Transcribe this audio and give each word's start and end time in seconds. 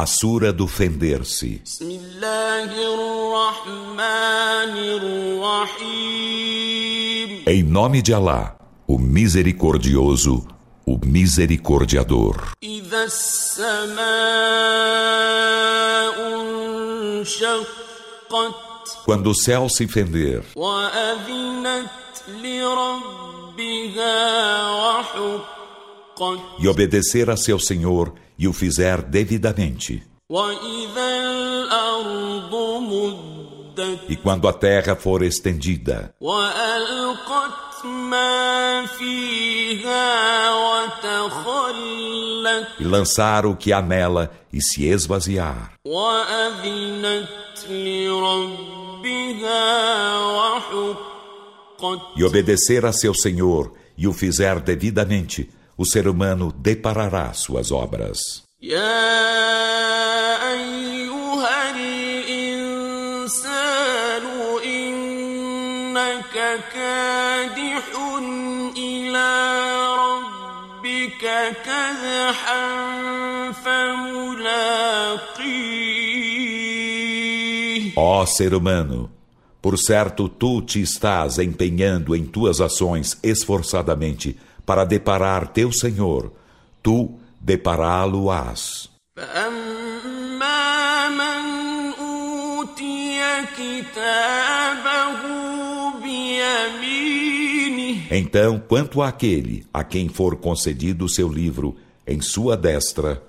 A 0.00 0.06
sura 0.06 0.50
do 0.50 0.66
fender-se. 0.66 1.60
Em 7.46 7.62
nome 7.62 8.00
de 8.00 8.14
Alá, 8.14 8.56
o 8.86 8.98
misericordioso, 8.98 10.48
o 10.86 10.98
misericordiador. 11.04 12.52
Quando 19.04 19.26
o 19.26 19.34
céu 19.34 19.68
se 19.68 19.86
fender. 19.86 20.42
E 26.58 26.68
obedecer 26.68 27.28
a 27.28 27.36
seu 27.36 27.58
Senhor 27.58 28.14
e 28.40 28.48
o 28.48 28.54
fizer 28.54 29.02
devidamente. 29.02 30.02
E 34.08 34.16
quando 34.16 34.48
a 34.48 34.52
terra 34.54 34.96
for 34.96 35.22
estendida, 35.22 36.14
e 42.78 42.84
lançar 42.84 43.44
o 43.44 43.54
que 43.54 43.74
há 43.74 43.82
nela 43.82 44.30
e 44.50 44.62
se 44.62 44.86
esvaziar, 44.86 45.74
e 52.16 52.24
obedecer 52.24 52.86
a 52.86 52.92
seu 52.92 53.14
Senhor 53.14 53.74
e 53.98 54.08
o 54.08 54.14
fizer 54.14 54.60
devidamente, 54.60 55.50
o 55.80 55.86
ser 55.86 56.06
humano 56.06 56.52
deparará 56.58 57.32
suas 57.32 57.72
obras. 57.72 58.42
Ó 77.96 78.20
oh, 78.20 78.26
ser 78.26 78.52
humano, 78.52 79.10
por 79.62 79.78
certo 79.78 80.28
tu 80.28 80.60
te 80.60 80.82
estás 80.82 81.38
empenhando 81.38 82.14
em 82.14 82.26
tuas 82.26 82.60
ações 82.60 83.18
esforçadamente 83.22 84.36
para 84.70 84.84
deparar 84.84 85.48
teu 85.48 85.72
Senhor, 85.72 86.32
tu 86.80 87.18
depará-lo-ás. 87.40 88.88
Então, 98.12 98.62
quanto 98.68 99.02
àquele 99.02 99.66
a 99.74 99.82
quem 99.82 100.08
for 100.08 100.36
concedido 100.36 101.06
o 101.06 101.08
seu 101.08 101.28
livro 101.28 101.76
em 102.06 102.20
sua 102.20 102.56
destra, 102.56 103.20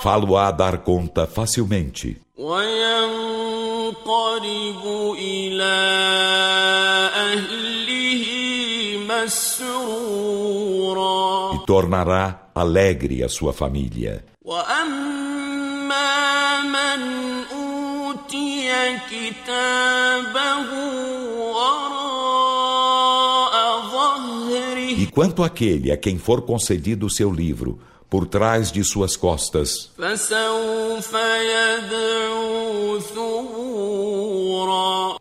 falo 0.00 0.36
a 0.36 0.52
dar 0.52 0.78
conta 0.78 1.26
facilmente. 1.26 2.20
وينقلب 3.83 5.15
إلى 5.17 5.77
أهله 7.15 8.23
مسرورا 9.09 10.29
e 11.55 11.59
tornará 11.65 12.51
alegre 12.55 13.23
a 13.23 13.29
sua 13.29 13.53
família. 13.53 14.23
وأما 14.41 16.09
من 16.61 17.01
أوتي 17.51 18.97
كتابه 19.11 20.69
وراء 21.53 21.93
ظهره 23.91 24.97
E 24.97 25.05
quanto 25.07 25.43
àquele 25.43 25.91
a 25.91 25.97
quem 25.97 26.17
for 26.17 26.41
concedido 26.41 27.05
o 27.05 27.09
seu 27.09 27.31
livro 27.31 27.79
por 28.09 28.25
trás 28.25 28.71
de 28.71 28.83
suas 28.83 29.15
costas, 29.15 29.91
فسوف 29.97 31.13
يدعو 31.13 32.42
ثبورا 32.42 32.42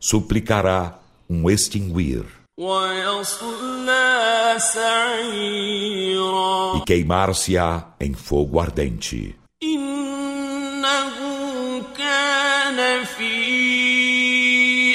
suplicará 0.01 0.99
um 1.29 1.51
extinguir 1.51 2.25
ويصلى 2.59 4.57
سعيرا 4.59 6.49
e 6.77 6.81
queimar-se-á 6.85 7.95
em 8.01 8.15
fogo 8.15 8.59
ardente. 8.61 9.35
إنه 9.63 11.15
كان 11.97 13.05
في 13.05 13.39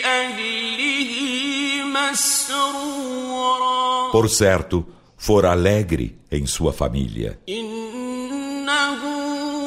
أهله 0.06 1.12
مسرورا 1.86 3.14
Por 4.12 4.30
certo, 4.30 4.86
for 5.18 5.46
alegre 5.46 6.16
em 6.32 6.46
sua 6.46 6.74
família. 6.74 7.40
إنه 7.50 9.00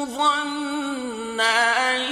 ظن 0.05 1.39
أن 1.39 2.10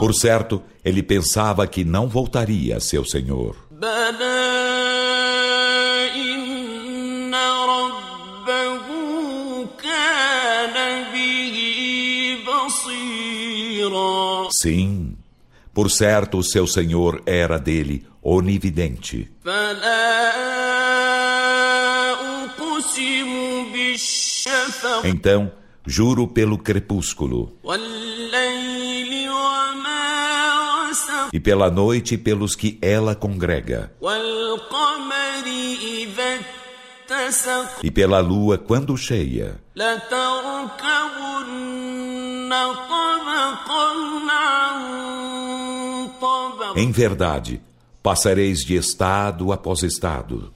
Por 0.00 0.14
certo, 0.14 0.62
ele 0.82 1.02
pensava 1.02 1.66
que 1.66 1.84
não 1.84 2.08
voltaria 2.08 2.78
a 2.78 2.80
seu 2.80 3.04
Senhor. 3.04 3.54
Sim, 14.62 15.16
por 15.74 15.90
certo, 15.90 16.38
o 16.38 16.42
seu 16.42 16.66
Senhor 16.66 17.22
era 17.26 17.58
dele 17.58 18.06
onividente. 18.22 19.30
Então, 25.04 25.52
juro 25.86 26.26
pelo 26.26 26.56
crepúsculo. 26.56 27.56
e 31.32 31.38
pela 31.38 31.70
noite 31.70 32.18
pelos 32.18 32.54
que 32.54 32.78
ela 32.82 33.14
congrega, 33.14 33.92
e 37.82 37.90
pela 37.90 38.20
lua 38.20 38.58
quando 38.58 38.96
cheia. 38.96 39.60
Em 46.76 46.90
verdade, 46.92 47.60
passareis 48.02 48.60
de 48.60 48.76
estado 48.76 49.52
após 49.52 49.82
estado. 49.82 50.52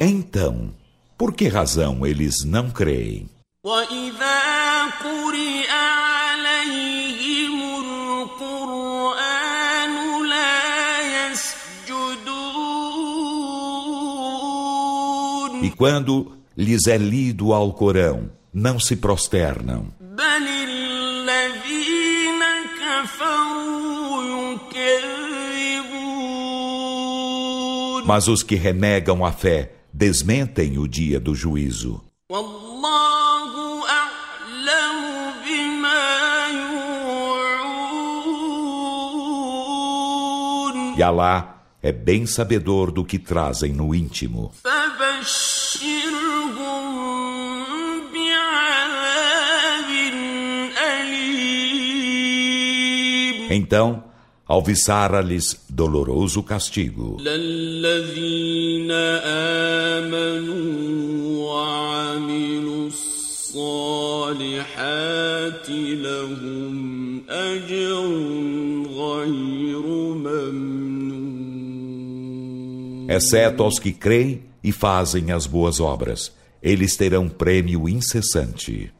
Então, 0.00 0.72
por 1.19 1.33
que 1.33 1.47
razão 1.47 2.05
eles 2.05 2.43
não 2.45 2.69
creem? 2.69 3.27
وإذا 3.65 4.85
قرئ 5.01 5.69
عليهم 5.71 7.57
القرآن 8.25 9.95
لا 10.29 11.31
يسجدون 14.75 15.63
E 15.63 15.69
quando 15.71 16.31
lhes 16.55 16.85
é 16.87 16.97
lido 16.97 17.53
ao 17.53 17.73
Corão, 17.73 18.29
não 18.53 18.79
se 18.79 18.95
prosternam, 18.95 19.91
بل 19.99 20.47
الذين 20.69 22.41
كفروا 22.79 24.23
يكذبون 24.23 26.05
mas 28.05 28.27
os 28.27 28.43
que 28.43 28.55
renegam 28.55 29.25
a 29.25 29.31
fé 29.31 29.71
desmentem 30.00 30.78
o 30.78 30.88
dia 30.88 31.20
do 31.20 31.34
juízo. 31.34 32.02
E 40.96 41.02
Alá 41.02 41.62
é 41.82 41.92
bem 41.92 42.24
sabedor 42.24 42.90
do 42.90 43.04
que 43.04 43.18
trazem 43.18 43.74
no 43.74 43.94
íntimo. 43.94 44.54
Então, 53.50 54.09
alviçara-lhes 54.50 55.56
doloroso 55.68 56.42
castigo. 56.42 57.18
Exceto 73.08 73.62
aos 73.62 73.78
que 73.78 73.92
creem 73.92 74.42
e 74.64 74.72
fazem 74.72 75.30
as 75.30 75.46
boas 75.46 75.78
obras, 75.78 76.32
eles 76.60 76.96
terão 76.96 77.28
prêmio 77.28 77.88
incessante. 77.88 78.88